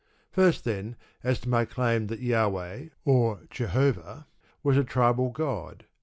First 0.31 0.63
then, 0.63 0.95
as 1.23 1.39
to 1.41 1.49
my 1.49 1.63
claim 1.63 2.07
that 2.07 2.23
Jahweh, 2.23 2.87
or 3.05 3.41
Jehovah, 3.51 4.25
was 4.63 4.75
a 4.75 4.83
tribal 4.83 5.29
god. 5.29 5.85